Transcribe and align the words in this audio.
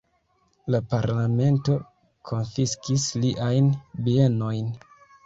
La 0.75 0.77
Parlamento 0.93 1.75
konfiskis 2.29 3.05
liajn 3.27 3.69
bienojn. 4.09 4.73